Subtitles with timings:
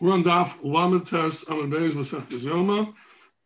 [0.00, 2.94] We're on Daf Lamites Amad Beis Masechtes Yoma,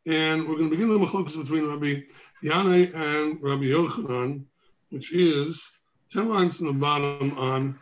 [0.07, 2.03] and we're going to begin the machlokas between Rabbi
[2.45, 4.45] Yanai and Rabbi Yochanan,
[4.91, 5.69] which is
[6.13, 7.79] ten lines from the bottom on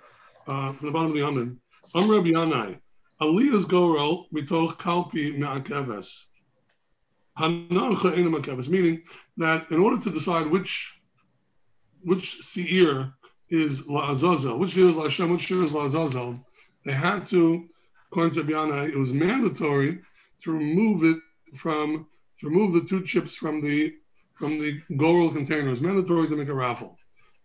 [0.46, 1.59] uh, from the bottom of the Amid.
[1.95, 2.79] I'm Rabbi Yanai.
[3.21, 6.25] Aliyah's gorel mitoch kalpi me'akeves.
[7.39, 9.02] Hanacha ena me'akeves, meaning
[9.36, 10.98] that in order to decide which
[12.04, 13.12] which seir
[13.50, 16.43] is la'azazel, which is la'ashem, which is la'azazel,
[16.86, 17.68] they had to
[18.13, 19.98] according to Biana, it was mandatory
[20.43, 21.16] to remove it
[21.57, 22.07] from
[22.39, 23.95] to remove the two chips from the
[24.34, 25.69] from the Gorel container.
[25.69, 26.98] It was mandatory to make a raffle.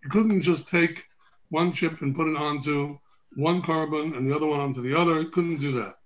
[0.04, 1.06] You couldn't just take
[1.50, 3.00] one chip and put it onto
[3.36, 5.22] one carbon and the other one onto the other.
[5.22, 6.00] You couldn't do that.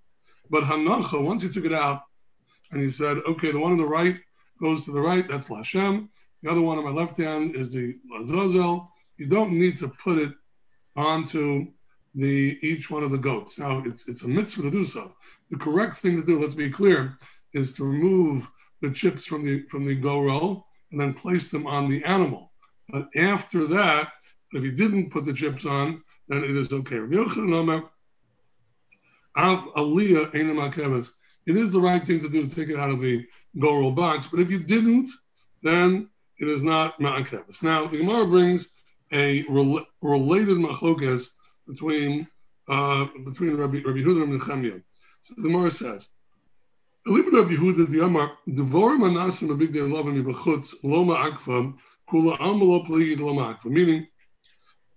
[0.51, 2.03] But Hanacha, once you took it out
[2.71, 4.19] and he said, okay, the one on the right
[4.59, 6.07] goes to the right, that's Lashem.
[6.43, 8.89] The other one on my left hand is the Lazazel.
[9.17, 10.33] You don't need to put it
[10.95, 11.67] onto
[12.13, 13.59] the each one of the goats.
[13.59, 15.13] Now it's it's a mitzvah to do so.
[15.49, 17.17] The correct thing to do, let's be clear,
[17.53, 18.49] is to remove
[18.81, 22.51] the chips from the from the go and then place them on the animal.
[22.89, 24.11] But after that,
[24.51, 26.97] if you didn't put the chips on, then it is okay.
[26.97, 27.13] It
[31.57, 33.25] is the right thing to do to take it out of the
[33.59, 35.09] go box, but if you didn't,
[35.63, 37.63] then it is not ma'akeves.
[37.63, 38.69] Now the Gemara brings
[39.11, 41.29] a rel- related machlokas
[41.67, 42.27] between
[42.67, 44.81] uh, between Rabbi, Rabbi Yehuda and Nechemia.
[45.23, 46.07] So the Gemara says,
[47.07, 51.77] Elibid Rabbi the Amar Devorim Anasim a big day love and Ibachutz Loma Akvam
[52.09, 53.71] Kula Amalo Pligid Loma Akvam.
[53.71, 54.05] Meaning,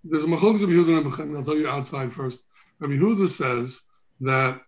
[0.03, 1.37] there's a Machlokas Rabbi Yehuda and Nechemia.
[1.37, 2.43] I'll tell you outside first.
[2.79, 3.81] Rabbi Yehuda says
[4.21, 4.61] that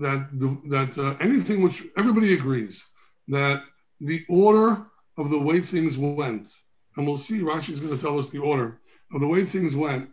[0.00, 0.28] that
[0.68, 2.84] that uh, anything which everybody agrees
[3.28, 3.62] that
[4.00, 6.52] the order of the way things went,
[6.96, 8.78] and we'll see Rashi is going to tell us the order
[9.12, 10.10] of the way things went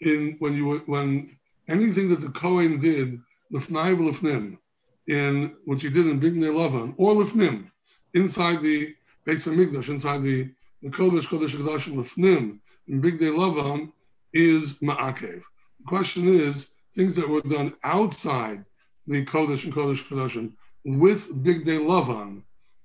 [0.00, 1.36] in when you when
[1.68, 3.20] anything that the Kohen did
[3.52, 4.58] lifnai v'lifnim
[5.06, 7.70] in what you did in Big Lavan or lifnim
[8.14, 8.94] inside the
[9.26, 10.48] Beis Hamikdash inside the
[10.82, 13.92] the Kodesh Kodesh Kodesh lifnim in Big Lavan
[14.32, 15.42] is ma'akev.
[15.78, 18.64] The question is things that were done outside
[19.06, 20.52] the Kodesh and Kodesh Kodesh
[20.84, 22.42] with Big Lavan,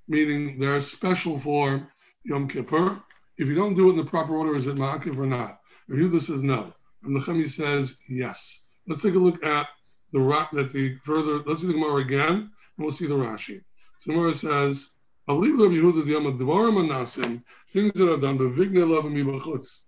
[0.07, 1.87] meaning they're special for
[2.23, 3.01] Yom Kippur.
[3.37, 5.59] If you don't do it in the proper order, is it ma'akev or not?
[5.89, 6.73] Yehuda says no.
[7.03, 8.65] And the Nechemi says yes.
[8.87, 9.67] Let's take a look at
[10.13, 11.39] the rock that the further.
[11.39, 13.61] Let's see the Gemara again, and we'll see the Rashi.
[13.99, 14.89] So the Gemara says,
[15.27, 18.37] "I'll leave the Yehuda the Yamad Devarim Anasim things that are done.
[18.37, 19.79] But Vigne Lavim Yibachutz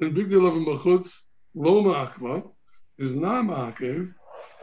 [0.00, 1.20] and Vigne Lavim Bachutz
[1.54, 2.50] Lo Ma'akva
[2.98, 4.12] is not Ma'akev.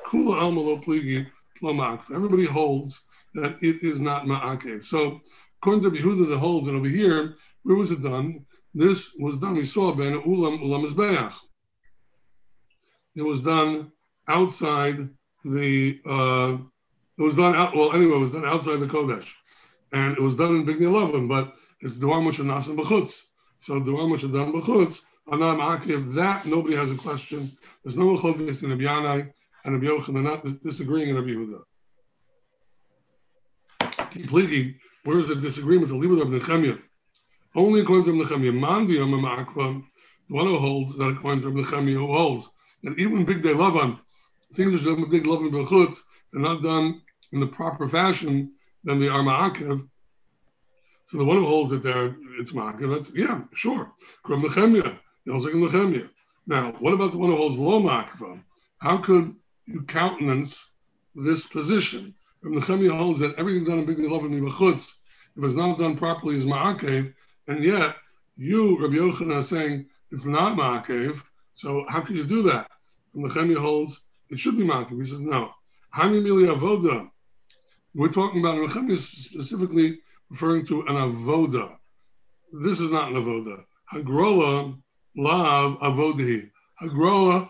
[0.05, 1.25] Kula Alma Lo Pligi
[1.61, 2.13] Lo Ma'akva.
[2.13, 3.01] Everybody holds
[3.33, 4.83] that it is not Ma'akev.
[4.83, 5.21] So
[5.61, 8.45] according to Yehuda, the holds, and over here, where was it done?
[8.75, 9.55] This was done.
[9.55, 11.33] We saw Ben Ulam Ulam Mizbeach
[13.15, 13.91] it was done
[14.27, 15.09] outside
[15.43, 15.99] the.
[16.05, 16.57] Uh,
[17.17, 17.75] it was done out.
[17.75, 19.33] Well, anyway, it was done outside the Kodesh,
[19.91, 21.29] and it was done in Big Lavan.
[21.29, 23.27] But it's the one which are nasan b'chutz.
[23.59, 26.13] So the one which are done b'chutz, anam akiv.
[26.15, 27.49] That nobody has a question.
[27.83, 29.31] There's no machlokas in Rabbi Yanai
[29.63, 30.11] and Rabbi.
[30.11, 31.61] They're not disagreeing in Rabbi Yehuda.
[34.11, 35.89] Completely, where is the disagreement?
[35.89, 36.81] The Libra of Nechemia.
[37.55, 38.53] Only according to Nechemia.
[38.53, 42.49] Mandi the one who holds that according to Nechemia who holds
[42.85, 43.99] and even big day lavan,
[44.53, 46.01] things that are big lavan b'chutz,
[46.31, 47.01] they're not done
[47.31, 48.53] in the proper fashion,
[48.83, 49.87] then they are ma'akev.
[51.07, 52.93] So the one who holds it there, it's ma'akev.
[52.93, 53.91] That's yeah, sure.
[54.23, 54.97] Kram nechemia,
[55.27, 56.09] yelzik nechemia.
[56.47, 58.39] Now, what about the one who holds lo ma'akev?
[58.77, 59.35] How could
[59.65, 60.69] you countenance
[61.15, 62.13] this position?
[62.43, 64.93] Kram nechemia holds that everything done in big day lavan b'chutz,
[65.35, 67.13] if it's not done properly, is ma'akev,
[67.47, 67.95] and yet
[68.37, 71.21] you, Rabbi Yochanan, are saying it's not ma'akev.
[71.55, 72.69] So how can you do that?
[73.15, 74.99] And Nehemiah holds it should be makiv.
[74.99, 75.51] He says no.
[75.95, 77.09] Hani mili avoda.
[77.93, 79.99] We're talking about Nehemiah specifically
[80.29, 81.77] referring to an avoda.
[82.51, 83.63] This is not an avoda.
[83.91, 84.77] Hagrola
[85.15, 86.49] lav avodi.
[86.81, 87.49] Hagrola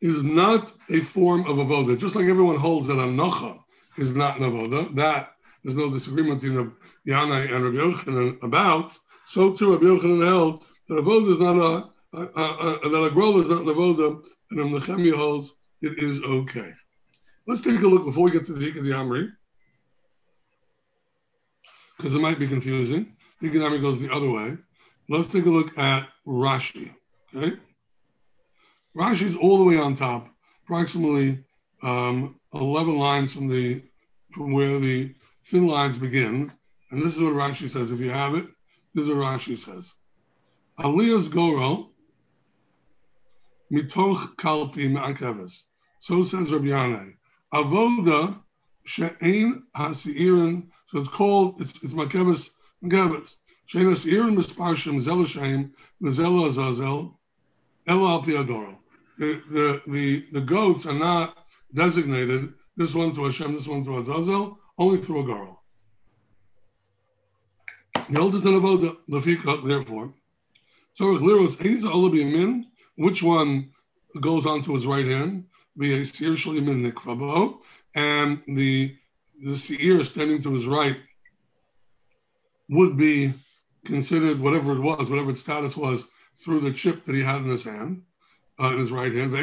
[0.00, 1.98] is not a form of avoda.
[1.98, 3.58] Just like everyone holds that anocha
[3.98, 4.94] is not an avoda.
[4.94, 5.32] That
[5.62, 6.72] there's no disagreement between
[7.06, 8.96] Yanai and Rabbi Yochanan about.
[9.26, 13.48] So too Rabbi Yochanan held that avoda is not a uh, uh, uh, that is
[13.48, 16.72] not Navoda, and in Nechemia holds it is okay.
[17.46, 19.30] Let's take a look before we get to the Hikad the Amri,
[21.96, 23.16] because it might be confusing.
[23.40, 24.56] Hikad Amri goes the other way.
[25.08, 26.92] Let's take a look at Rashi.
[27.34, 27.56] Okay,
[28.96, 30.28] is all the way on top,
[30.64, 31.44] approximately
[31.82, 33.82] um, 11 lines from the
[34.32, 35.14] from where the
[35.44, 36.52] thin lines begin,
[36.90, 37.92] and this is what Rashi says.
[37.92, 38.46] If you have it,
[38.94, 39.94] this is what Rashi says.
[40.78, 41.89] Aliyah's Goro
[43.72, 45.64] mitoch kalpi ma'akeves.
[46.00, 47.14] So says Rabbi Yanai.
[47.52, 48.38] Avoda
[48.84, 50.68] she'ein hasi'irin.
[50.86, 52.50] So it's called, it's, it's makevis,
[52.82, 53.36] makevis.
[53.66, 55.72] She'ein hasi'irin misparshim zel Hashem,
[56.10, 57.18] zel azazel,
[57.86, 58.78] el al piadoro.
[59.18, 61.36] The, the, the, the goats are not
[61.74, 65.62] designated, this one through Hashem, this one through Azazel, only through a girl.
[68.08, 70.12] The oldest in Avoda, Lafika, therefore.
[70.94, 71.14] So
[72.96, 73.70] which one
[74.20, 75.46] goes onto his right hand?
[75.76, 77.62] Via Seir Shalimin Nikrabo,
[77.94, 78.94] and the
[79.42, 80.98] the seir standing to his right
[82.68, 83.32] would be
[83.84, 86.04] considered whatever it was, whatever its status was,
[86.44, 88.02] through the chip that he had in his hand,
[88.60, 89.34] uh, in his right hand.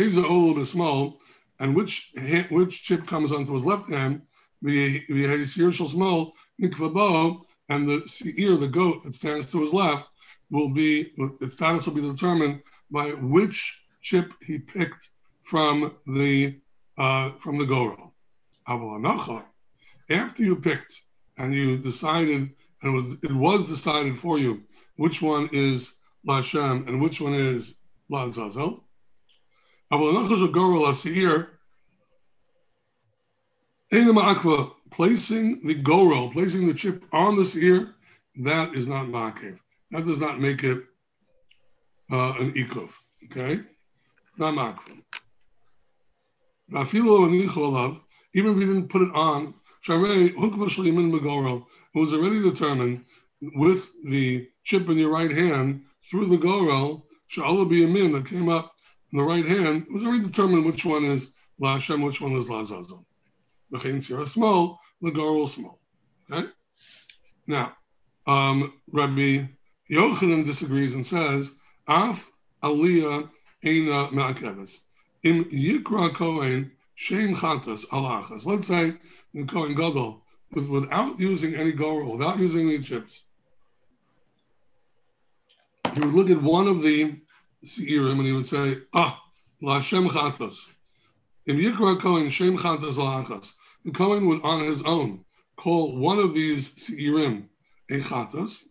[1.60, 2.12] And which
[2.52, 4.22] which chip comes onto his left hand?
[4.62, 10.08] The seir small nikvabo, and the seir, the goat that stands to his left,
[10.52, 11.12] will be
[11.42, 12.62] its status will be determined
[12.92, 15.10] by which chip he picked
[15.44, 16.60] from the
[16.98, 18.14] uh, from the Goro.
[20.10, 21.02] After you picked
[21.38, 22.50] and you decided,
[22.82, 24.64] and it was, it was decided for you
[24.96, 25.96] which one is
[26.28, 27.76] Lashem and which one is
[28.10, 28.82] La Zazel.
[34.90, 37.96] Placing the goro, placing the chip on the seir,
[38.38, 39.60] that is not ma'akev.
[39.92, 40.84] That does not make it
[42.12, 42.92] uh, an ikov.
[43.26, 43.62] Okay,
[44.38, 45.02] not ma'akev
[48.34, 49.54] even if we didn't put it on,
[49.88, 50.36] it
[51.96, 53.06] was already determined
[53.56, 57.08] with the chip in your right hand through the gorel,
[57.38, 58.72] min that came up
[59.14, 62.34] in the right hand, it was already determined which one is La Hashem, which one
[62.34, 63.06] is La Zazon.
[64.28, 65.80] Small, the gorel small.
[66.30, 66.48] Okay?
[67.48, 67.76] Now,
[68.26, 69.46] um, Rabbi
[69.90, 71.52] Yochanan disagrees and says,
[71.88, 72.30] Af
[72.62, 73.30] aliyah
[73.64, 74.80] eina ma'akeves.
[75.24, 78.46] In Yikra Kohen, Shem Chatas Alachas.
[78.46, 78.94] Let's say
[79.34, 83.22] the Kohen Gadol, with, without using any Gorel, without using any chips,
[85.94, 87.16] he would look at one of the
[87.66, 89.22] Seirim and he would say, Ah,
[89.62, 90.70] La Shem Chatas.
[91.46, 93.54] In Yikra Kohen, Shem Chatas Alachas.
[93.86, 95.24] The Kohen would on his own
[95.56, 97.48] call one of these Seirim
[97.90, 98.64] a Chatas,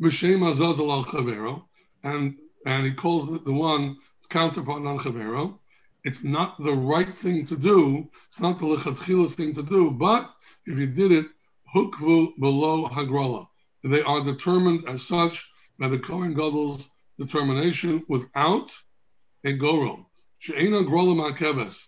[0.00, 1.65] B'Shem Azazal al Chavero,
[2.06, 5.58] and and he calls the, the one its counterpart on Chavero,
[6.04, 8.08] it's not the right thing to do.
[8.28, 9.90] It's not the lechatchila thing to do.
[9.90, 10.30] But
[10.66, 11.26] if you did it,
[11.74, 13.46] hukvu below hagrala.
[13.84, 15.48] They are determined as such
[15.78, 18.72] by the Kohen Gadol's determination without
[19.44, 20.10] a gorel.
[20.38, 21.86] She'ena grola ma'keves.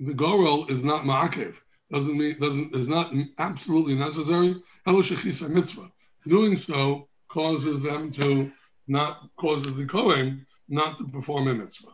[0.00, 1.54] The gorel is not ma'akev.
[1.90, 4.56] Doesn't mean doesn't is not absolutely necessary.
[4.84, 5.90] Hello shechisa mitzvah.
[6.26, 8.52] Doing so causes them to
[8.88, 11.90] not causes the Kohen not to perform a mitzvah.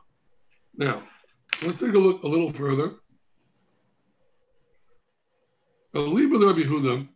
[0.76, 1.02] Now,
[1.62, 2.94] Let's take a look a little further.
[5.94, 7.08] Aliba the Rabbi Yehuda,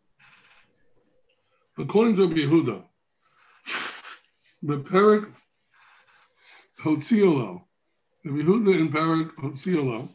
[1.78, 2.84] according to Rabbi Yehuda,
[4.62, 5.32] the Perik
[6.80, 7.62] Hotziolo,
[8.24, 10.10] Rabbi Yehuda in Perik Hotziolo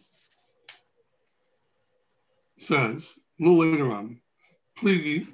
[2.57, 4.17] says, a little later on,
[4.77, 5.27] Pligi,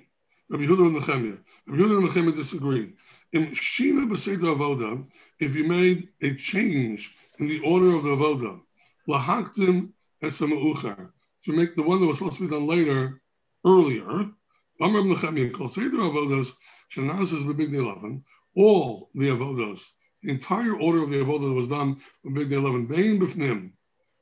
[0.50, 1.38] Rabbi Yehuda and Nechemia.
[1.68, 2.94] Rabbi Yehuda and Nechemia disagree.
[3.34, 5.06] In Shina B'Seidah Avoda,
[5.40, 8.62] if you made a change in the order of the Avoda,
[9.06, 9.92] lahaktim
[10.24, 11.12] esamauchar,
[11.44, 13.22] to make the one that was supposed to be done later
[13.66, 14.32] earlier.
[14.80, 16.54] Amr Nechemia called Seder Avodos
[16.90, 18.24] Shanazas B'Big Day Lavan.
[18.56, 19.84] All the Avodos,
[20.24, 23.74] the entire order of the Avodah that was done on Big Day 11, Bain B'Fnim,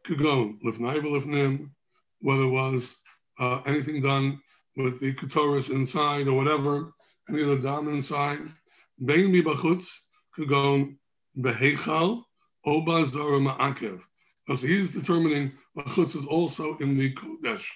[0.04, 1.70] Kagon, Lifnai Lifnim,
[2.22, 2.98] whether it was
[3.38, 4.42] uh, anything done
[4.76, 6.94] with the Ketoris inside or whatever,
[7.30, 8.40] any of the Dam inside,
[9.04, 10.00] Bain B'Bachutz,
[10.38, 10.98] Kagon,
[11.38, 12.24] Behechal,
[12.66, 14.02] Oba Zara Ma'akev
[14.46, 17.68] because he's determining Machutz is also in the Kodesh.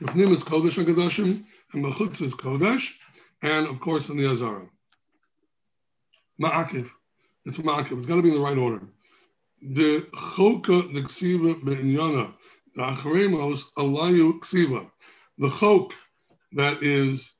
[0.00, 2.92] Ifnim is Kodesh and Kodeshim, and Machutz is Kodesh,
[3.42, 4.66] and of course in the Azara.
[6.40, 6.90] Ma'akiv.
[7.44, 7.98] It's Ma'akiv.
[7.98, 8.82] It's got to be in the right order.
[9.62, 12.34] The Choka, the Ksiva Be'inyana,
[12.74, 14.90] the Acharemos, Alayu Ksiva.
[15.38, 15.92] The Chok
[16.52, 17.31] that is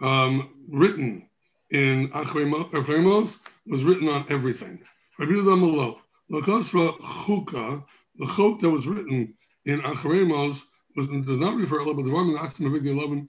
[0.00, 1.28] um, written
[1.70, 4.80] in Acharemos was written on everything.
[5.18, 5.98] Rabbi Yehuda
[6.30, 7.84] Lakosra Chuka,
[8.16, 9.34] the chok that was written
[9.64, 10.62] in Acharemos
[10.96, 13.28] was does not refer to the Roman Asim of Bigdei Lavan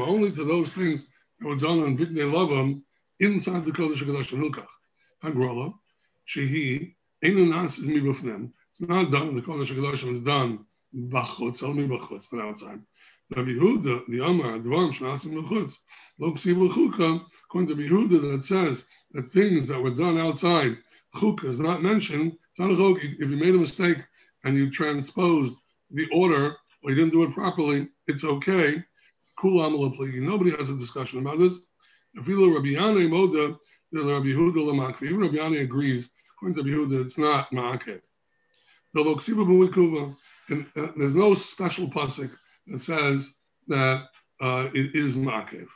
[0.00, 1.06] only to those things
[1.38, 2.82] that were done on Bigdei Lavan
[3.20, 4.66] inside the Kodesh Hakadosh Hilkach.
[5.22, 5.74] Hagrola,
[6.26, 8.52] Shehi, Einu Nasis Mibafnim.
[8.70, 12.80] It's not done in the Kodesh Hakadosh, it's done Bachutz, only Bachutz, not outside.
[13.36, 15.78] Rabbi Yehuda, the Amar, Advarim Shnasim Mechutz,
[16.18, 20.76] Lo Ksiv Chuka, according to Rabbi Yehuda, that says that things that were done outside
[21.14, 22.98] chukah is not mentioned, it's not a chuk.
[23.02, 23.98] If you made a mistake
[24.44, 25.60] and you transposed
[25.90, 28.82] the order or you didn't do it properly, it's okay.
[29.42, 31.60] Nobody has a discussion about this.
[32.16, 33.06] Even Rabbi Yanai
[35.62, 38.00] agrees, according to Rabbi Yehuda, it's not ma'akev.
[40.48, 43.34] And uh, there's no special pasuk that says
[43.68, 44.06] that
[44.40, 45.66] uh, it is ma'akev.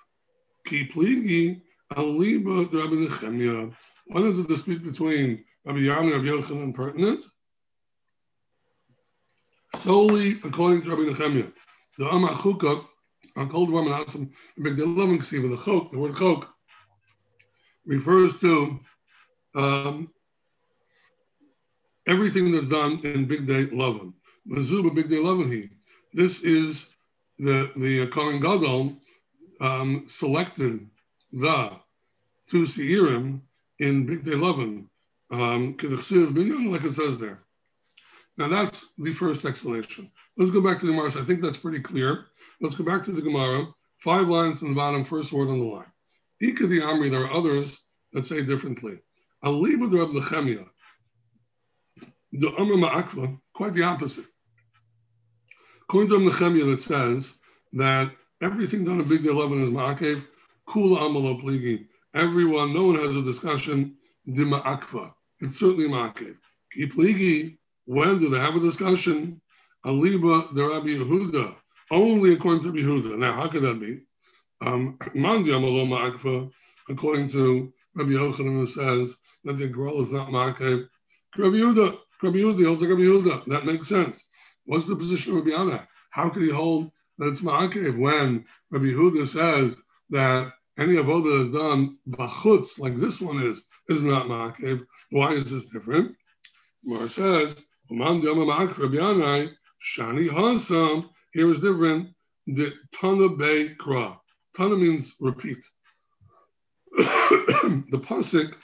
[0.66, 1.62] Ki pligi
[1.92, 3.74] aliba Rabbi Nechemia.
[4.06, 7.20] When is the dispute between Rabbi Yanai and Rabbi Yochanan pertinent?
[9.76, 11.52] Solely according to Rabbi Nechemia.
[11.98, 12.84] The Amar Chukah,
[13.36, 16.52] on Cold Roman Asim, Big Loving Ksiva, the Chok, the word Chok,
[17.86, 18.80] refers to
[19.54, 20.08] um,
[22.06, 24.14] everything that's done in Big Day Lovin.
[24.48, 25.70] Mazuba Big Day Lovin.
[26.14, 26.90] This is
[27.40, 28.96] the the Kohen Gadol
[29.60, 30.88] um, selected
[31.32, 31.72] the
[32.48, 33.40] two Seirim
[33.80, 34.88] in Big Day Lovin,
[35.32, 37.40] um, like it says there.
[38.36, 40.08] Now that's the first explanation.
[40.36, 41.08] Let's go back to the Gemara.
[41.08, 42.26] I think that's pretty clear.
[42.60, 43.66] Let's go back to the Gemara.
[43.98, 45.92] Five lines in the bottom, first word on the line.
[46.40, 47.76] Ika the Amri, there are others
[48.12, 49.00] that say differently.
[49.42, 50.68] Aliba the Reb Nechemia.
[52.30, 54.26] The Amr Ma'akva, quite the opposite.
[55.88, 57.34] According to Nechemia, that says
[57.74, 58.10] that
[58.40, 60.24] everything done in Big Day Lavan is Ma'akev,
[60.66, 61.86] Kula Amalo Pligi.
[62.14, 63.94] Everyone, no one has a discussion,
[64.26, 65.12] Dima Akva.
[65.40, 66.36] It's certainly Ma'akev.
[66.72, 69.42] Ki Pligi, when do they have a discussion?
[69.84, 71.54] Aliba the Rabbi Yehuda,
[71.90, 73.18] only according to Yehuda.
[73.18, 74.00] Now, how could that be?
[74.62, 76.50] Um, Mandi Amalo Ma'akva,
[76.88, 80.88] according to Rabbi Yochanan, says that the girl is not Ma'akev.
[81.36, 83.44] Rabbi Yehuda, Rabbi Yehuda like Rabbi Yehuda.
[83.46, 84.24] That makes sense.
[84.66, 85.86] What's the position of Rabbi Yanai?
[86.10, 89.76] How could he hold that it's Ma'akev when Rabbi Yehuda says
[90.10, 94.86] that any avoda is done bachutz, like this one is, is not Ma'akev?
[95.10, 96.16] Why is this different?
[96.84, 97.56] Mar says,
[99.84, 102.14] Shani Hasam, here is different.
[102.46, 104.18] The Tana Be Kra.
[104.56, 105.62] Tana means repeat.
[106.96, 108.54] the Pasik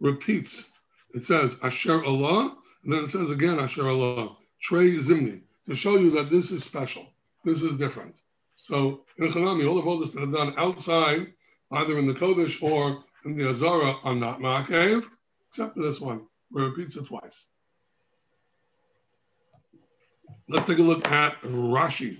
[0.00, 0.70] repeats.
[1.14, 4.36] It says Asher Allah, and then it says again Asher Allah.
[4.60, 7.06] Trey Zimni to show you that this is special.
[7.44, 8.16] This is different.
[8.54, 11.32] So in Chanami, all all this that are done outside,
[11.72, 15.04] either in the Kodesh or in the Azara, are not Ma'akev,
[15.48, 17.46] except for this one, where it repeats it twice.
[20.48, 22.18] Let's take a look at Rashi.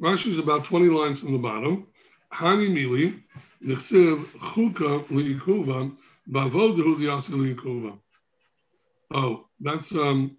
[0.00, 1.86] Rashi is about 20 lines from the bottom.
[2.32, 3.22] Hani Mili,
[3.64, 5.92] Nechsiv Chuka Liikuva,
[6.30, 7.98] Bavodahu Liasi Liikuva.
[9.14, 10.36] Oh, that's um,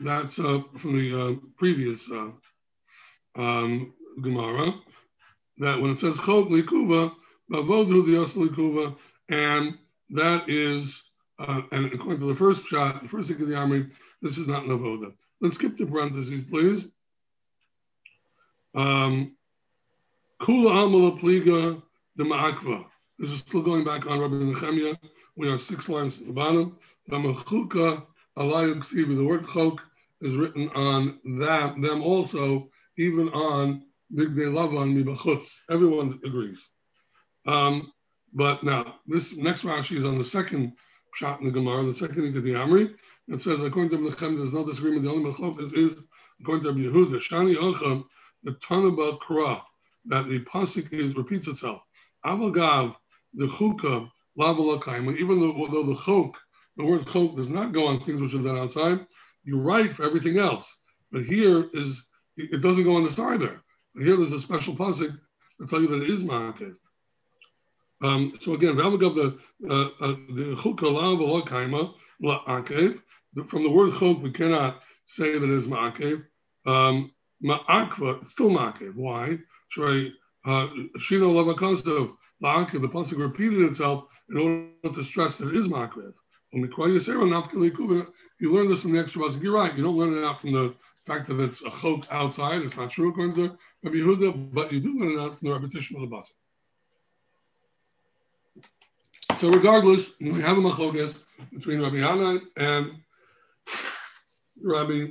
[0.00, 2.30] that's uh, from the uh, previous uh,
[3.34, 4.74] um, Gemara.
[5.58, 7.12] That when it says Chok Likuva,
[7.50, 8.96] Bavodu the Likuva,
[9.28, 9.78] and
[10.10, 11.02] that is,
[11.38, 13.86] uh, and according to the first shot, the first thing of the army,
[14.22, 15.12] this is not Navoda.
[15.40, 16.92] Let's skip the parentheses, please.
[18.74, 19.34] Um,
[20.40, 21.82] Kula Amala Pliga
[22.16, 22.84] the Ma'akva.
[23.18, 24.96] This is still going back on Rabbi Nechemia.
[25.36, 26.78] We are six lines at the bottom.
[27.08, 27.20] The
[29.26, 29.86] word chok
[30.22, 35.60] is written on them, them also, even on Big Day Lavan Mibachutz.
[35.70, 36.68] Everyone agrees.
[37.46, 37.92] Um,
[38.34, 40.72] but now, this next Rashi is on the second
[41.14, 42.94] shot in the Gemara, the second in the Amri.
[43.28, 45.04] It says, according to Mechem, there's no disagreement.
[45.04, 46.02] The only Mechop is, is,
[46.40, 48.04] according to Yehuda, Shani Ocham,
[48.42, 49.62] the Tanaba Kra,
[50.06, 51.82] that the Pasik is repeats itself.
[52.24, 52.96] Avagav,
[53.34, 56.36] the Chukah, Lavalakaim, even though, though the Chok
[56.76, 59.06] the word chok does not go on things which are done outside.
[59.44, 60.76] You write for everything else.
[61.10, 62.06] But here is
[62.36, 63.62] it doesn't go on this either.
[63.94, 65.18] But Here there's a special pasuk
[65.60, 66.76] to tell you that it is ma'akev.
[68.02, 69.38] Um, so again, the
[69.70, 70.92] uh, uh, the chukah
[72.22, 73.00] la'akev.
[73.46, 76.24] From the word chok, we cannot say that it is ma'akev.
[76.66, 77.10] Um,
[77.42, 78.94] ma'akva, still ma'akev.
[78.94, 79.38] Why?
[79.74, 80.12] Shino
[80.46, 82.80] lavakasav la'akev.
[82.82, 86.12] The pasuk repeated itself in order to stress that it is ma'akev.
[88.38, 89.42] You learn this from the extra pasuk.
[89.42, 89.74] You're right.
[89.76, 90.74] You don't learn it out from the
[91.06, 92.62] fact that it's a chok outside.
[92.62, 95.54] It's not true according to Rabbi Yehuda, but you do learn it out from the
[95.54, 96.34] repetition of the pasuk.
[99.38, 101.18] So regardless, we have a machlokas
[101.52, 103.02] between Rabbi Yanai and
[104.62, 105.08] Rabbi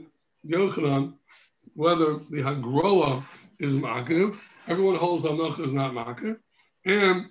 [0.47, 1.13] Yochanan,
[1.75, 3.23] whether the Hagrola
[3.59, 4.39] is Makiv.
[4.67, 6.39] Everyone holds Hanocha is not Makiv.
[6.85, 7.29] And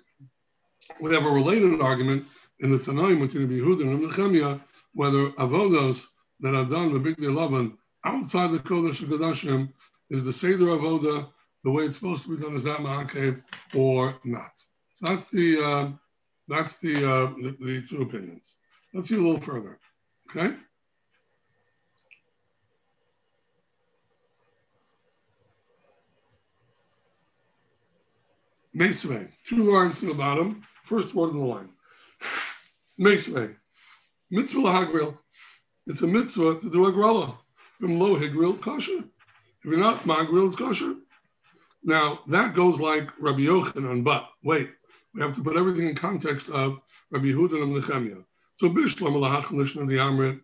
[1.01, 2.25] we have a related argument
[2.59, 4.61] in the Tanaim between Yehuda and Nechemia
[4.93, 6.07] whether avodas
[6.39, 9.71] that are done the big day Lavan outside the Kodesh of Kodashim
[10.09, 11.27] is the Seder Avoda
[11.63, 13.41] the way it's supposed to be done is that Ma'akev
[13.75, 14.51] or not.
[14.95, 15.91] So that's the uh,
[16.47, 18.53] That's the, uh, the, the two opinions.
[18.93, 19.79] Let's see a little further.
[20.29, 20.55] Okay.
[28.75, 31.69] Mesve, two lines to the bottom, first word in the line.
[32.97, 33.55] Mesve,
[34.31, 35.17] mitzvah lahagril.
[35.87, 37.37] It's a mitzvah to do a grilla.
[37.79, 38.99] From low higril, kosher.
[38.99, 40.95] If you're not magril, it's kosher.
[41.83, 44.71] Now, that goes like Rabbi Yochanan, but wait,
[45.13, 46.79] we have to put everything in context of
[47.11, 48.23] Rabbi Yehuda and Nechemia.
[48.57, 50.41] So Bishlam Lahachlish and the Amrit,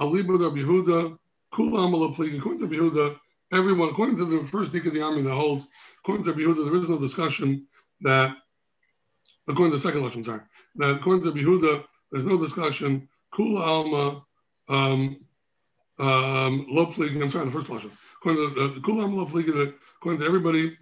[0.00, 1.18] Aliba Rabbi Yehuda,
[1.52, 3.18] Kulam Alapli, according to Rabbi Yehuda,
[3.52, 5.66] everyone, according to the first week of the army that holds,
[5.98, 7.66] according to Rabbi Yehuda, there is no discussion
[8.02, 8.36] that,
[9.48, 10.42] according to the second lesson, sorry,
[10.76, 14.24] that according to Rabbi Yehuda, there's no discussion, Kula Alma,
[14.68, 15.16] um,
[15.98, 17.90] um, Lo I'm sorry, the first lesson.
[18.16, 20.76] According to uh, Kula Alma Lo according to everybody,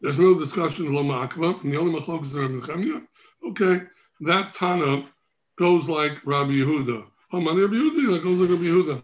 [0.00, 3.06] there's no discussion of Loma Akva, and the only machlok is in Nechemia.
[3.48, 3.82] Okay,
[4.20, 5.08] that Tana
[5.56, 7.06] goes like Rabbi Yehuda.
[7.32, 9.02] Hamani Rabbi Yehuda, that goes like Rabbi Yehuda.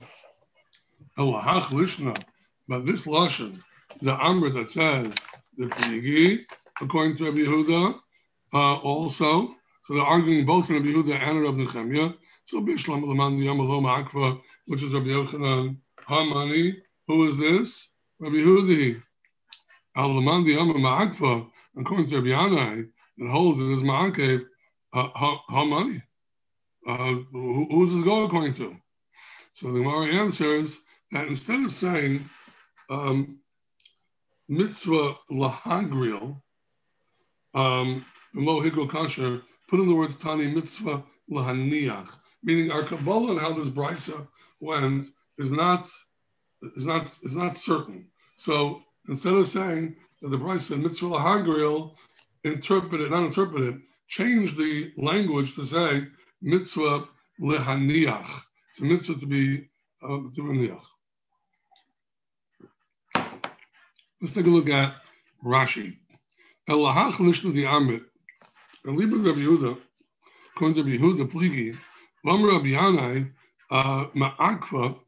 [1.18, 2.22] Elahach Lishna,
[2.68, 3.60] but this Lashon,
[4.02, 5.14] the Amr that says
[5.56, 6.44] the Pligi,
[6.80, 8.00] according to Rabbi Yehuda,
[8.52, 9.54] uh, also,
[9.84, 12.16] so they're arguing both Rabbi Yehuda and Rabbi Nechemia.
[12.44, 16.76] So Bishlam Laman the Yamaloma Akva, which is Rabbi Yochanan Hamani.
[17.06, 17.88] Who is this?
[18.18, 19.02] Rabbi Yehuda.
[19.96, 22.88] Al-Laman the Yama Ma'akfa, according to Rabbi Yanai,
[23.18, 24.46] that holds it as Ma'akev,
[24.92, 25.40] uh, how?
[26.86, 28.76] Uh, who, who's this go according to?
[29.54, 30.78] So the Gemara answers
[31.12, 32.30] that instead of saying
[32.88, 33.40] um,
[34.48, 36.40] mitzvah lahagril,
[37.54, 42.08] um, lo higro kasher, put in the words tani mitzvah lahaniach,
[42.42, 44.26] meaning our Kabbalah and how this brisa
[44.60, 45.06] went
[45.38, 45.88] is not
[46.76, 48.06] is not is not certain.
[48.36, 51.94] So instead of saying that the said mitzvah lahagril,
[52.44, 56.06] interpret it, not interpret it, change the language to say
[56.42, 57.08] mitzvah
[57.40, 58.42] lehaniach.
[58.70, 59.68] It's a mitzvah to be
[60.02, 60.82] uh, to niach.
[64.20, 64.94] Let's take a look at
[65.44, 65.96] Rashi.
[66.68, 68.04] Elahach lishnu the amit.
[68.84, 69.76] Rabbi Yehuda,
[70.56, 71.76] according to Rabbi Yehuda Pligi,
[72.24, 73.30] Vam Rabbi Yanai,
[73.70, 74.98] uh, Ma'akva,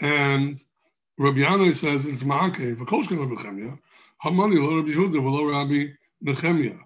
[0.00, 0.60] and
[1.18, 3.78] Rabbi Yanai says it's Ma'akev, V'kolshkan Rabbi Nechemia,
[4.24, 5.92] Hamani lo Rabbi Yehuda v'lo Rabbi
[6.24, 6.78] Nechemia.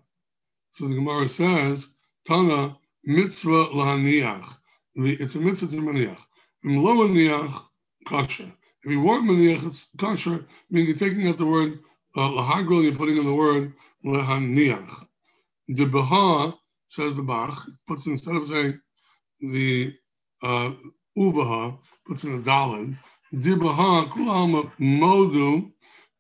[0.71, 1.89] So the Gemara says,
[2.27, 4.57] Tana mitzvah lahaniach.
[4.97, 6.19] It's a mitzvah to maniach.
[6.65, 7.63] V'lo maniach
[8.07, 8.51] kasher.
[8.85, 11.81] If you want maniach, it's kasher, meaning you're taking out the word
[12.17, 15.07] uh, lahagril, you're putting in the word lahaniach.
[15.69, 16.55] The Baha,
[16.89, 18.81] says the Bach, puts instead of saying
[19.41, 19.95] the
[20.43, 20.73] uh,
[21.19, 22.99] uvaha, puts in a dalid,
[23.35, 25.71] Dibaha kulam modu.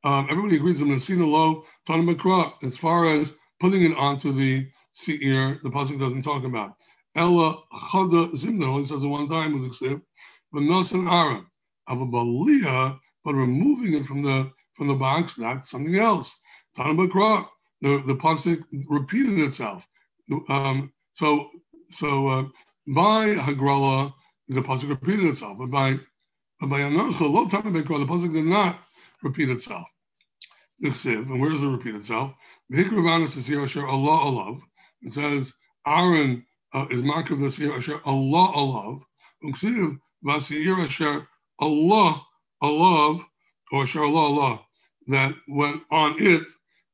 [0.05, 5.59] Um, everybody agrees on Messina low Tanamakra as far as putting it onto the seir,
[5.63, 6.75] the pasuk doesn't talk about.
[7.17, 10.03] Ella chada zimna only says it one time with the
[10.53, 11.51] but nasan aram
[11.87, 16.37] of a balia, but removing it from the from the box, that's something else.
[16.77, 17.47] Tanamakra,
[17.81, 19.87] the the pasuk repeated itself.
[20.49, 21.51] Um, so
[21.91, 22.43] so uh,
[22.87, 24.13] by Hagrala,
[24.49, 25.99] the pasuk repeated itself, but by
[26.61, 28.79] but by Anocha, Lo Tana Bekra, the pasuk did not
[29.23, 29.87] repeat itself.
[30.81, 32.35] And where does it repeat itself?
[32.73, 34.61] Allah Alav.
[35.03, 35.53] It says
[35.87, 39.03] Aaron uh, is mark of the here Asher Allah Alav.
[39.45, 41.27] Uksiv Vasir Asher
[41.59, 42.23] Allah
[42.63, 43.25] Alav
[43.73, 44.61] or Asher Allah Allah
[45.09, 46.47] that went on it,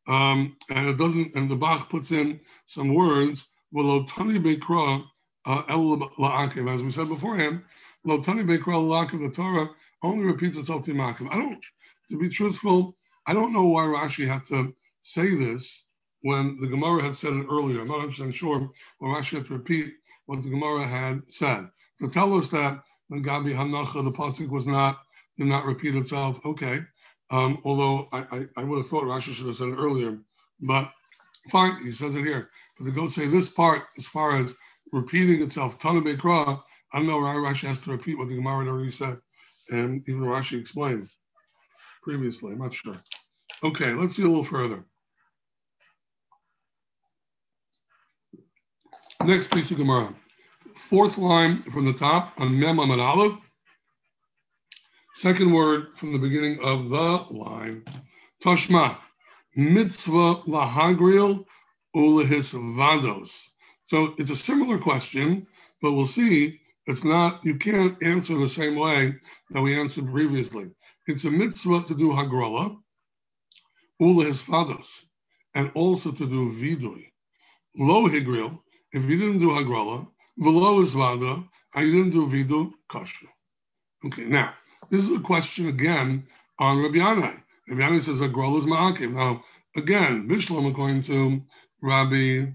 [0.09, 5.05] um, and it doesn't, and the Bach puts in some words, Tani Bekra
[5.47, 7.63] uh, El La'akev, as we said beforehand,
[8.07, 9.71] Lotani Bekral Lak of the Torah
[10.03, 11.29] only repeats itself to Makim.
[11.31, 11.61] I don't,
[12.11, 15.87] to be truthful, I don't know why Rashi had to say this
[16.23, 17.81] when the Gemara had said it earlier.
[17.81, 19.95] I'm not 100 sure why Rashi had to repeat
[20.27, 21.69] what the Gemara had said.
[22.01, 25.01] To tell us that the Gabi Hanacha, the Pasuk was not,
[25.39, 26.81] did not repeat itself, okay.
[27.31, 30.19] Um, although I, I, I, would have thought Rashi should have said it earlier,
[30.61, 30.93] but
[31.51, 32.51] fine, he says it here.
[32.79, 34.55] But to go say this part, as far as
[34.93, 38.91] repeating itself, Tana Bekra, I don't know Rashi has to repeat what the Gemara already
[38.91, 39.19] said,
[39.71, 41.09] and even Rashi explained
[42.03, 42.53] previously.
[42.53, 43.03] I'm not sure.
[43.63, 44.85] Okay, let's see a little further.
[49.25, 50.13] Next piece of Gemara.
[50.77, 53.39] Fourth line from the top on Mem and Aleph.
[55.15, 57.85] Second word from the beginning of the line.
[58.43, 58.99] Toshma.
[59.55, 61.45] Mitzvah lahagril
[61.95, 63.51] ulehis vados.
[63.85, 65.47] So it's a similar question,
[65.81, 69.15] but we'll see it's not, you can't answer the same way
[69.51, 70.73] that we answered previously.
[71.07, 72.77] It's a mitzvah to do hagrola,
[74.01, 75.07] ula his fathers,
[75.55, 77.13] and also to do vidui.
[77.79, 78.61] lo higril,
[78.93, 81.45] if you didn't do hagrala, velo is vada,
[81.77, 83.29] and you didn't do vidu, kosher.
[84.05, 84.53] Okay, now,
[84.91, 86.27] this is a question again
[86.59, 87.41] on Rabbi Yanai.
[87.69, 89.13] Rabbi Yanai says hagrala is ma'akiv.
[89.13, 89.43] Now,
[89.77, 91.43] again, Bishlam, according to
[91.83, 92.47] Rabbi,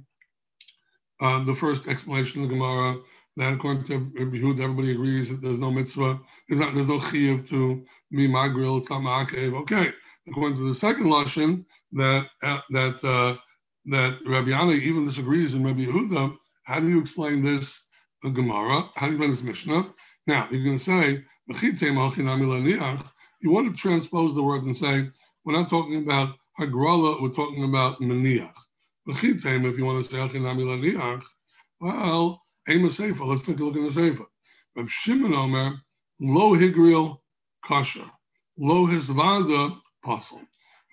[1.21, 2.99] uh, the first explanation of the Gemara,
[3.37, 6.99] that according to Rabbi Yehuda, everybody agrees that there's no mitzvah, there's, not, there's no
[6.99, 9.59] chiyuv to be magril, it's not ma'akev.
[9.61, 9.91] Okay,
[10.27, 13.37] according to the second lashon, that uh, that uh,
[13.85, 16.35] that Rabbi Yanai even disagrees in Rabbi Yehuda.
[16.63, 17.87] How do you explain this
[18.23, 18.83] uh, Gemara?
[18.95, 19.93] How do you explain this Mishnah?
[20.27, 21.23] Now going to say
[23.41, 25.10] you want to transpose the word and say
[25.45, 28.53] we're not talking about hagrala, we're talking about maniach.
[29.08, 29.23] If
[29.79, 31.19] you want to say
[31.82, 33.23] well, aim a sefer.
[33.25, 34.25] Let's take a look in the sefer.
[34.75, 35.75] Reb Shimon Omer
[36.19, 37.19] lo higril
[37.65, 38.12] kasha,
[38.58, 40.41] lo hisvada pasul.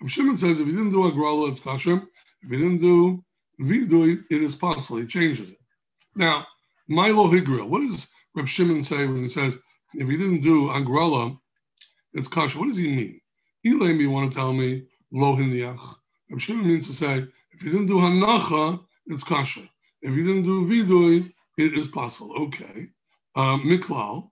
[0.01, 2.01] Reb Shimon says if you didn't do a grala, it's kasha.
[2.43, 3.23] If you didn't do
[3.61, 4.97] vidu, it is possible.
[4.99, 5.57] He changes it.
[6.15, 6.47] Now,
[6.87, 9.59] Milo Higril, what does Reb Shimon say when he says,
[9.95, 11.39] if he didn't do agrala,
[12.13, 12.59] it's kasha?
[12.59, 13.21] What does he mean?
[13.65, 15.95] Elaim, you want to tell me, lo hiniach.
[16.31, 19.61] Reb Shimon means to say, if you didn't do hanacha, it's kasha.
[20.03, 22.35] If you didn't do vidui, it is possible.
[22.45, 22.89] Okay.
[23.35, 24.31] Um, Miklal,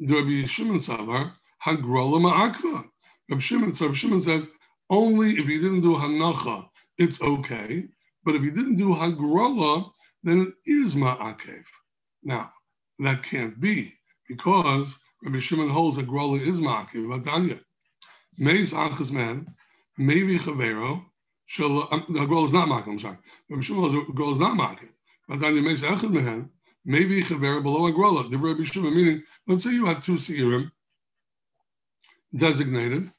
[0.00, 1.32] Rabbi Shimon Savar,
[1.64, 2.84] Hagrala Ma'akva.
[3.30, 4.48] Rabbi Shimon, so Shimon says,
[4.90, 7.88] only if you didn't do hanacha, it's okay.
[8.24, 9.90] But if you didn't do hagrala,
[10.24, 11.64] then it is ma'akev.
[12.24, 12.52] Now,
[12.98, 13.94] that can't be
[14.28, 17.22] because Rabbi Shimon holds hagrala is ma'akev.
[17.22, 17.60] Vadanya.
[18.38, 19.46] Meis achas man,
[19.96, 21.04] maybe chavero,
[21.60, 23.18] um, the hagrala is not ma'akev, I'm sorry.
[23.50, 24.88] Rabbi Shimon holds hagrala is not ma'akev.
[25.30, 26.50] Vadanya meis achas man,
[26.84, 28.30] maybe chavero below hagrala.
[28.30, 30.70] The Rabbi Shimon, meaning, let's say you had two seirim
[32.36, 33.10] designated,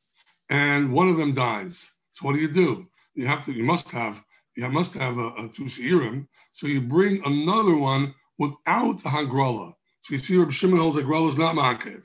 [0.49, 1.91] and one of them dies.
[2.11, 2.89] So what do you do?
[3.19, 4.23] you have to, you must have,
[4.55, 6.27] you must have a, a two seirim.
[6.53, 9.75] So you bring another one without hagrala.
[10.01, 12.01] So you see, Rabbi Shimon holds hagrala is not ma'akev.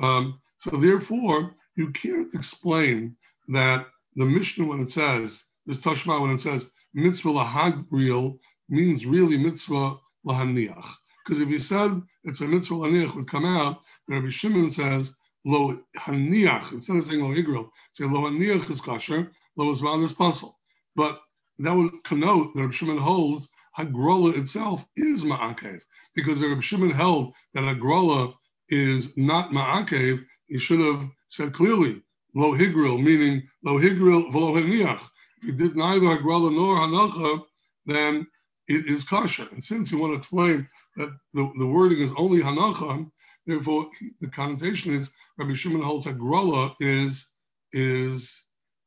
[0.00, 3.16] Um, so therefore, you can't explain
[3.48, 9.38] that the Mishnah when it says this Tashma when it says mitzvah lahagril means really
[9.38, 10.88] mitzvah lahaniach.
[11.24, 15.78] Because if you said it's a mitzvah lahaniach would come out, Rabbi Shimon says lo
[15.96, 20.58] haniach instead of saying lo higril, say lo haniach is kosher, Lois is puzzle.
[20.96, 21.20] But
[21.58, 25.80] that would connote that Reb Shimon holds Hagrola itself is Ma'akev.
[26.14, 28.34] Because Reb Shimon held that Hagrola
[28.68, 32.02] is not Ma'akev, he should have said clearly,
[32.34, 35.02] Lo Higril, meaning Lo Higril V'lo Heniach.
[35.42, 37.44] If he did neither Hagrola nor Hanacha,
[37.86, 38.26] then
[38.68, 39.46] it is kosher.
[39.52, 43.10] And since you want to explain that the, the wording is only Hanacha,
[43.46, 43.88] therefore
[44.20, 47.26] the connotation is Rabbi Shimon holds Hagrola is
[47.72, 48.44] is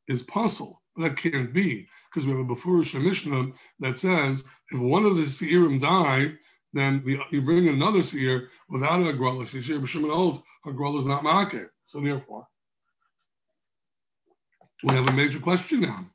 [0.08, 0.82] is possible.
[0.96, 5.24] That can't be because we have a Befurish Mishnah that says if one of the
[5.24, 6.32] Seirim die,
[6.72, 9.46] then the, you bring another Seir without a Agrala.
[9.46, 11.68] So Seir B'Shimon holds is not Ma'akev.
[11.84, 12.46] So therefore,
[14.82, 16.06] we have a major question now.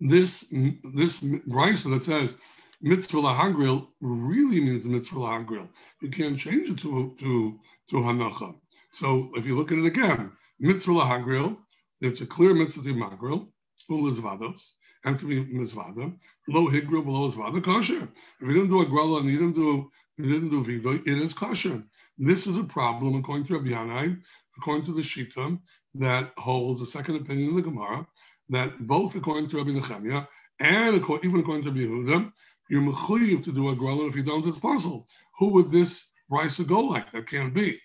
[0.00, 0.46] This
[0.94, 2.34] this Brisa that says
[2.80, 5.68] mitzvah lahagril really means mitzvah lahagril.
[6.00, 7.60] You can't change it to to
[7.90, 8.54] to hanacha.
[8.92, 11.58] So if you look at it again, mitzvah lahagril
[12.00, 13.48] it's a clear mitzvah to magril,
[13.98, 14.72] ulizvados,
[15.04, 16.14] and to be mizvada,
[16.48, 18.08] lo higril below zvada kosher.
[18.40, 21.06] If you didn't do a grella and you didn't do you didn't do vido, it
[21.06, 21.82] is kosher.
[22.18, 24.20] This is a problem according to Rabbi Yanai,
[24.58, 25.58] according to the Shita,
[25.94, 28.06] that holds the second opinion of the Gemara,
[28.50, 30.26] that both according to Rabbi Nechemiah
[30.60, 32.32] and even according to Rabbi Yehuda,
[32.68, 34.06] you're mechuyev to do a.
[34.06, 35.08] If you don't, it's possible.
[35.38, 37.10] Who would this brisa go like?
[37.10, 37.78] That can't be.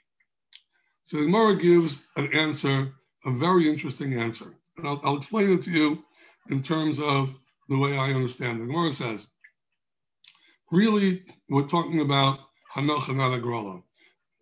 [1.06, 2.92] So the Gemara gives an answer
[3.26, 4.54] a very interesting answer.
[4.78, 6.04] And I'll, I'll, explain it to you
[6.50, 7.34] in terms of
[7.70, 8.68] the way I understand it.
[8.68, 9.28] Gemara says,
[10.72, 12.40] really, we're talking about
[12.74, 13.82] Hanacha, not Agrala.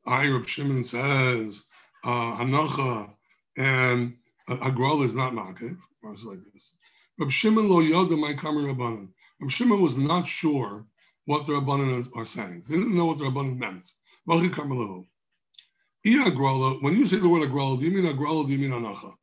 [0.05, 1.63] I, Reb Shimon says,
[2.03, 3.09] uh, Hanacha
[3.57, 4.15] and
[4.47, 5.77] uh, Agrala is not Makev.
[6.01, 6.73] Or it's like this.
[7.19, 9.09] Reb Shimon lo yoda my kamer Rabbanan.
[9.39, 10.85] Reb Shimon was not sure
[11.25, 12.63] what the Rabbanan are saying.
[12.67, 13.89] They didn't know what the Rabbanan meant.
[14.25, 14.49] When you
[17.05, 18.47] say the word agrala, do you mean agrala?
[18.47, 19.13] Do you mean anacha?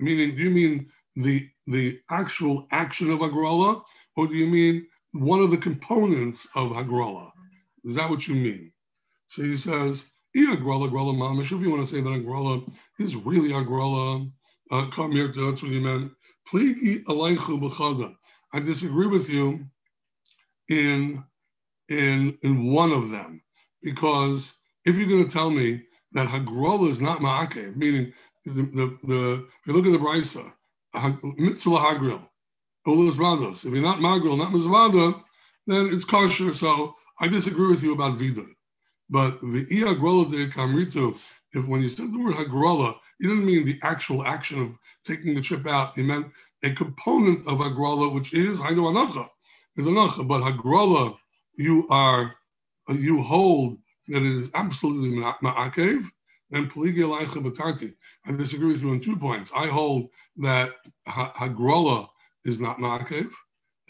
[0.00, 3.82] Meaning, do you mean the the actual action of agrala,
[4.16, 7.30] or do you mean one of the components of agrala?
[7.84, 8.72] Is that what you mean?
[9.28, 10.06] So he says,
[10.36, 11.52] agrala, agrala mamish.
[11.52, 14.30] If you want to say that agrala is really agrala,
[14.70, 16.12] uh, come here to that's what you meant.
[16.48, 17.04] Please
[18.54, 19.66] I disagree with you
[20.68, 21.24] in
[21.88, 23.42] in in one of them
[23.82, 25.82] because if you're going to tell me
[26.12, 28.12] that Hagrola is not Ma'akev, meaning
[28.44, 30.52] the, the, the, if you look at the Brisa,
[31.38, 32.28] Mitzvah Hagril,
[32.86, 33.66] Ulas Vados.
[33.66, 35.22] If you're not Magril, not Mizvada,
[35.66, 36.54] then it's kosher.
[36.54, 38.46] So I disagree with you about Vida.
[39.10, 41.14] But the Ia Grola de Kamritu,
[41.52, 45.34] if when you said the word Hagrola, you didn't mean the actual action of taking
[45.34, 45.96] the chip out.
[45.96, 46.26] You meant
[46.62, 49.28] a component of Hagrola, which is I know Anacha,
[49.76, 50.26] is Anacha.
[50.26, 51.16] But Hagrola,
[51.54, 52.34] you are
[52.88, 56.06] you hold that it is absolutely ma'akev,
[56.50, 56.70] then.
[58.26, 59.52] I disagree with you on two points.
[59.54, 60.72] I hold that
[61.08, 62.08] hagrola
[62.44, 63.32] is not ma'akev,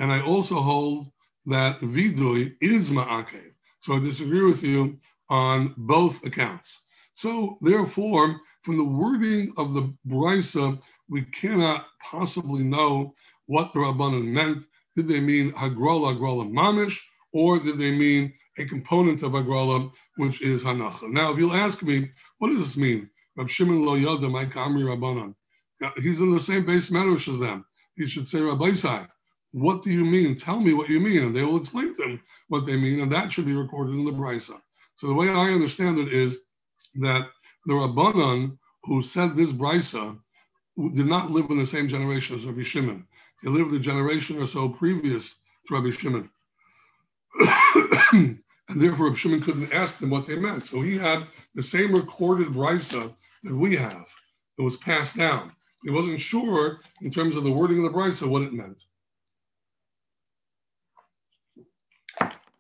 [0.00, 1.10] and I also hold
[1.46, 3.52] that vidui is ma'akev.
[3.80, 4.98] So I disagree with you
[5.30, 6.80] on both accounts.
[7.14, 13.14] So therefore, from the wording of the brisa, we cannot possibly know
[13.46, 14.64] what the rabbanon meant.
[14.96, 17.00] Did they mean hagrola, hagrola mamish,
[17.32, 21.10] or did they mean a component of Agrala, which is Hanacha.
[21.10, 23.08] Now, if you'll ask me, what does this mean?
[23.36, 25.34] Rab Shimon Lo Yoda, my Kamri Rabbanan.
[26.02, 27.64] He's in the same base medrash as them.
[27.96, 28.72] He should say, Rabbi
[29.52, 30.34] what do you mean?
[30.34, 31.24] Tell me what you mean.
[31.24, 34.04] And they will explain to him what they mean, and that should be recorded in
[34.04, 34.60] the Brisa.
[34.94, 36.40] So the way I understand it is
[36.96, 37.28] that
[37.66, 40.18] the Rabbanan who said this Brisa
[40.94, 43.06] did not live in the same generation as Rabbi Shimon.
[43.42, 46.30] He lived a generation or so previous to Rabbi Shimon.
[48.68, 50.64] and therefore Shimon couldn't ask them what they meant.
[50.64, 53.12] So he had the same recorded brisa
[53.44, 54.06] that we have.
[54.58, 55.52] It was passed down.
[55.82, 58.76] He wasn't sure in terms of the wording of the brisa what it meant.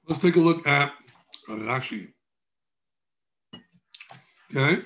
[0.06, 0.92] Let's take a look at
[1.48, 2.08] uh, Rashi.
[4.56, 4.82] Okay.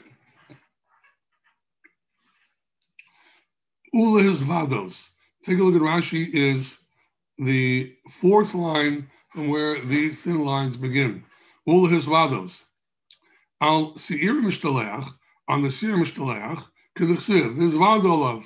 [3.92, 5.10] Ula vados.
[5.44, 6.78] Take a look at Rashi is
[7.38, 11.24] the fourth line from where the thin lines begin.
[11.66, 12.64] Ul his vados.
[13.60, 15.08] Al seir mishtaleach,
[15.48, 16.62] on the seir mishtaleach,
[16.98, 18.44] kedichsiv, this vadolav.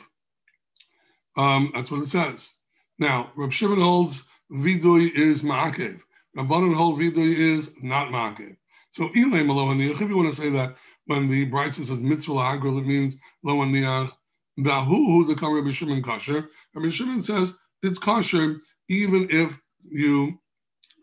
[1.37, 2.53] Um, that's what it says.
[2.99, 6.01] Now, Rab Shimon holds vidui is ma'akev.
[6.37, 8.57] Rabbanon hold vidui is not ma'akev.
[8.93, 12.79] So ilay malo if you want to say that when the Brisa says mitzvah agril,
[12.79, 14.13] it means lo aniach.
[14.59, 16.49] Bahu the Rabbi Shimon kosher.
[16.75, 20.39] Rabbi Shimon says it's kosher even if you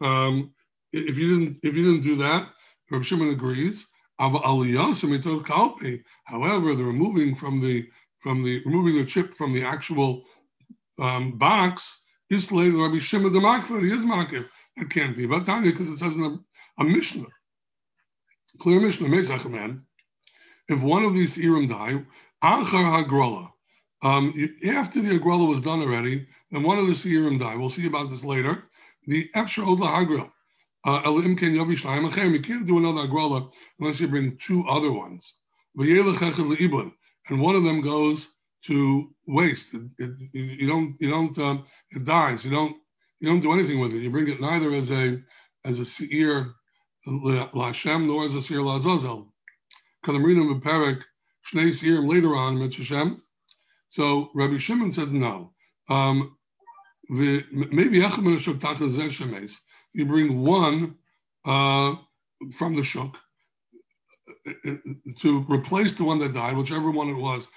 [0.01, 0.53] um,
[0.91, 2.49] if you didn't if you didn't do that,
[2.91, 3.87] Rabbi Shimon agrees.
[4.19, 4.45] However,
[6.75, 10.23] the removing from the from the removing the chip from the actual
[10.99, 13.83] um, box is later Rabbi Shimon the Makvar.
[13.83, 14.47] He is Makif.
[14.77, 15.25] That can't be.
[15.25, 16.39] But Tanya, because it says in a,
[16.81, 17.27] a Mishnah,
[18.59, 19.09] clear Mishnah,
[19.49, 19.85] man.
[20.69, 22.05] If one of these Irim die,
[22.43, 23.51] Achar Hagrola,
[24.03, 24.33] um,
[24.67, 27.55] after the Agrola was done already, then one of the Seirim die.
[27.55, 28.63] We'll see about this later
[29.05, 30.31] the Efshar Od Lahagril.
[30.85, 35.35] Uh, you can't do another agrala unless you bring two other ones.
[35.77, 38.29] And one of them goes
[38.65, 39.73] to waste.
[39.73, 42.43] It, it, you don't, you don't, um, it dies.
[42.43, 42.75] You don't,
[43.19, 43.99] you don't do anything with it.
[43.99, 45.21] You bring it neither as a,
[45.63, 46.53] as a seir
[47.07, 49.27] Lashem nor as a seir Lazazel.
[50.05, 51.01] Kadamrinim Perek
[51.45, 53.15] Shnei Seirim later on Mitzvah
[53.89, 55.53] So Rabbi Shimon says no.
[55.89, 56.37] Um,
[57.09, 57.99] maybe
[59.93, 60.95] you bring one
[61.45, 61.95] uh,
[62.53, 63.17] from the shuk
[64.47, 64.75] uh, uh,
[65.17, 67.47] to replace the one that died, whichever one it was,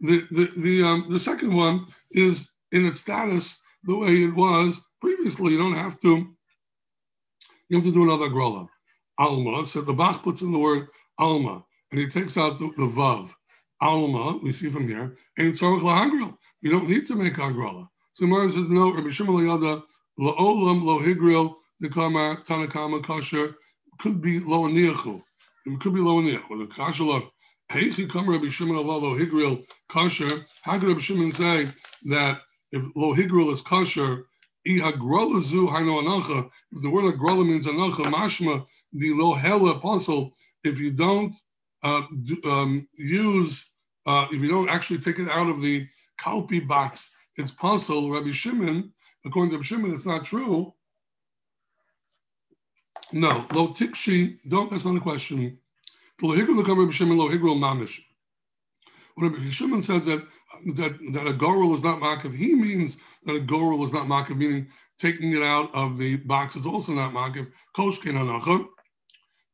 [0.00, 4.80] the the the um, the second one is in its status the way it was
[5.00, 5.52] previously.
[5.52, 6.34] You don't have to.
[7.68, 8.68] You have to do another grola.
[9.18, 9.66] Alma.
[9.66, 13.32] So the Bach puts in the word alma, and he takes out the, the vav.
[13.80, 16.36] Alma, we see from here, ain't tzorach lahagril.
[16.62, 17.88] You don't need to make agrala.
[18.14, 19.82] So Gemara says, no, Rabbi Shimon Yada,
[20.18, 20.98] la'olam lo
[21.80, 23.54] the kama, tanakama, kosher,
[23.98, 25.22] could be lo aniachu.
[25.66, 26.58] It could be lo aniachu.
[26.58, 27.30] The kasher of,
[27.70, 29.14] heichi kama Rabbi Shimon Allah lo
[29.88, 31.68] kosher, how could Rabbi Shimon say
[32.06, 32.40] that
[32.72, 34.24] if lo higril is kosher,
[34.64, 40.32] if the word agrala means anacha, mashma, the lo hela apostle,
[40.64, 41.34] if you don't
[41.86, 43.72] uh, um, use,
[44.06, 45.86] uh, if you don't actually take it out of the
[46.20, 48.10] kalpi box, it's possible.
[48.10, 48.92] Rabbi Shimon,
[49.24, 50.74] according to Rabbi Shimon, it's not true.
[53.12, 55.58] No, lo tikshi, don't, that's not the question.
[56.22, 58.00] Lo higru Rabbi Shimon, lo higru mamish.
[59.18, 60.26] Rabbi Shimon says that,
[60.74, 64.36] that, that a gorul is not makav, he means that a gorul is not makav,
[64.36, 64.68] meaning
[64.98, 67.46] taking it out of the box is also not makav.
[67.76, 68.18] Koshkin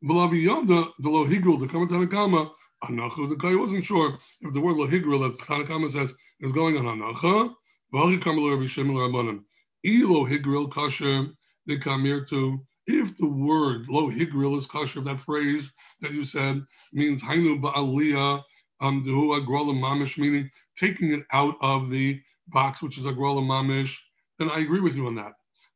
[0.05, 0.31] anachah.
[0.31, 2.51] V'laviyada, the lohigul, the Kama Tanakama,
[2.85, 6.85] Anachu, the guy wasn't sure if the word lohigul that Tanakama says is going on
[6.85, 7.55] Anacha,
[7.95, 9.45] V'achi Kamal Rabbi Shimon Rabbanim.
[9.85, 11.33] E lohigril kasher,
[11.67, 16.63] they come here to, if the word lohigril is kasher, that phrase that you said
[16.93, 18.43] means hainu ba'aliyah,
[18.81, 23.43] um, dehu agrola mamish, meaning taking it out of the box, which is a grola
[23.43, 23.99] mamish,
[24.39, 25.35] then I agree with you on that.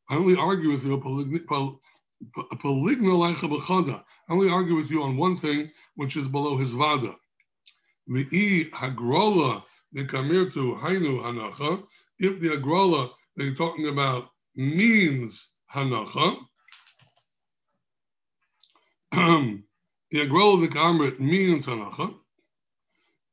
[0.09, 0.95] I only argue with you
[2.37, 2.73] I
[4.29, 7.15] only argue with you on one thing, which is below his vada.
[8.09, 9.63] If the agrola
[13.37, 16.37] that you're talking about means hanacha,
[19.13, 19.63] the
[20.15, 22.15] agrola the kamrit means hanacha.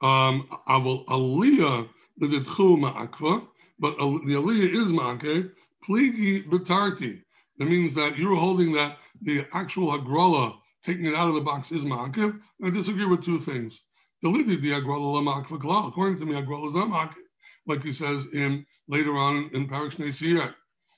[0.02, 3.48] Um, aval aliyah the ditchu ma'akva,
[3.80, 5.52] but the aliyah is ma'akev.
[5.88, 7.24] Pligi betarti.
[7.64, 11.72] That means that you're holding that the actual agrola, taking it out of the box,
[11.72, 12.38] is ma'akev.
[12.62, 13.86] I disagree with two things.
[14.22, 17.22] The lidi the agrola la According to me, agrola is not ma'akev,
[17.66, 20.54] like he says in later on in Parish Sirat.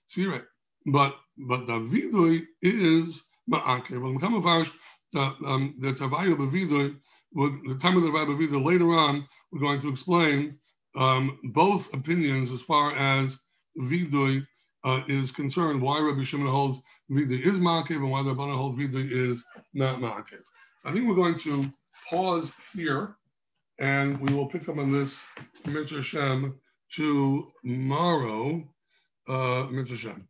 [0.10, 0.46] Sirat.
[0.88, 4.02] But but the vidui is ma'akev.
[4.02, 4.72] Well, a parish,
[5.14, 6.96] the um, the tavaya b'vidui,
[7.34, 10.58] the time of the tavaya b'vidui later on, we're going to explain
[10.96, 13.38] um, both opinions as far as
[13.78, 14.48] vidui
[14.86, 18.80] uh, is concerned, why Rabbi Shimon holds Vidui is Ma'akev and why the Rabbana holds
[18.80, 19.44] Vidui is
[19.74, 20.44] not Ma'akev.
[20.86, 21.66] I think we're going to
[22.10, 23.16] pause here
[23.80, 25.22] and we will pick up on this
[25.66, 26.60] Mitzvah Shem
[26.92, 28.64] tomorrow.
[29.28, 30.24] Uh, Mitzvah Shem.